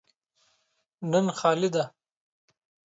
نن 1.11 1.25
خالي 1.39 1.69
ده. 1.75 1.83